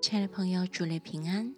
[0.00, 1.54] 亲爱的朋友，祝你平安。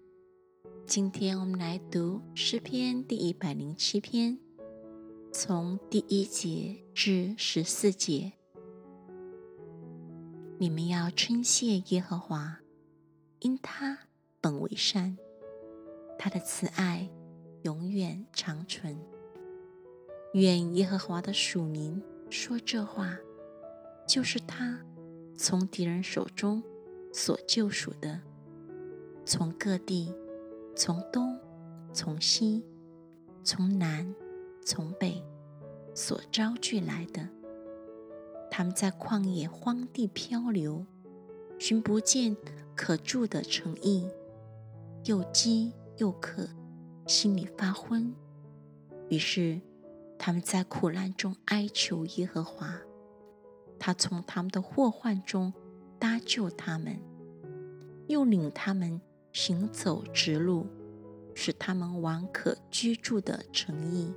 [0.84, 4.36] 今天我们来读诗篇第一百零七篇，
[5.32, 8.32] 从第一节至十四节。
[10.58, 12.58] 你们要称谢耶和华，
[13.38, 13.96] 因他
[14.40, 15.16] 本为善，
[16.18, 17.08] 他的慈爱
[17.62, 18.98] 永远长存。
[20.34, 23.16] 愿耶和华的属民说这话，
[24.04, 24.84] 就是他
[25.38, 26.60] 从敌人手中
[27.12, 28.20] 所救赎的。
[29.24, 30.12] 从各地，
[30.74, 31.38] 从东，
[31.92, 32.64] 从西，
[33.44, 34.12] 从南，
[34.64, 35.22] 从北，
[35.94, 37.28] 所招聚来的，
[38.50, 40.84] 他们在旷野荒地漂流，
[41.56, 42.36] 寻不见
[42.74, 44.08] 可住的城邑，
[45.04, 46.48] 又饥又渴，
[47.06, 48.12] 心里发昏。
[49.08, 49.60] 于是，
[50.18, 52.74] 他们在苦难中哀求耶和华，
[53.78, 55.54] 他从他们的祸患中
[56.00, 56.98] 搭救他们，
[58.08, 59.00] 又领他们。
[59.32, 60.66] 行走直路，
[61.34, 64.12] 使他们往可居住的城邑。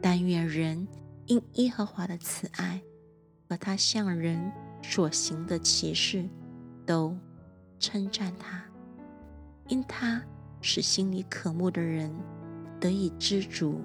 [0.00, 0.86] 但愿人
[1.26, 2.80] 因耶和华的慈爱
[3.48, 6.28] 和他向人所行的奇事，
[6.86, 7.16] 都
[7.78, 8.64] 称赞他，
[9.68, 10.22] 因他
[10.60, 12.10] 使心里渴慕的人
[12.78, 13.80] 得以知足，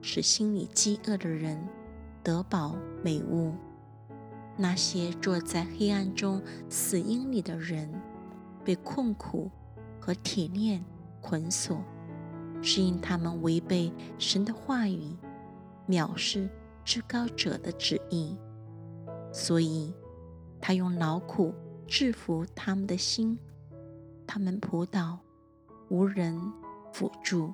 [0.00, 1.62] 使心里饥饿的人
[2.22, 3.52] 得饱美物。
[4.56, 7.92] 那些坐在黑暗中死荫里的人。
[8.70, 9.50] 被困苦
[10.00, 10.84] 和铁链
[11.20, 11.82] 捆锁，
[12.62, 15.16] 是因他们违背神的话语，
[15.88, 16.48] 藐视
[16.84, 18.38] 至高者的旨意，
[19.32, 19.92] 所以
[20.60, 21.52] 他用劳苦
[21.88, 23.36] 制服他们的心，
[24.24, 25.18] 他们仆倒，
[25.88, 26.40] 无人
[26.92, 27.52] 辅助，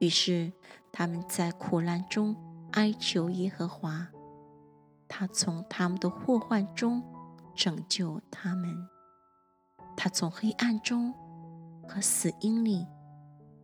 [0.00, 0.52] 于是
[0.90, 2.34] 他们在苦难中
[2.72, 4.08] 哀求耶和华，
[5.06, 7.00] 他从他们的祸患中
[7.54, 8.88] 拯救他们。
[9.96, 11.12] 他从黑暗中
[11.88, 12.86] 和死荫里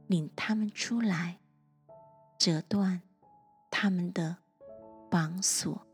[0.07, 1.39] 领他们出来，
[2.39, 3.03] 折断
[3.71, 4.39] 他们的
[5.11, 5.87] 绑锁。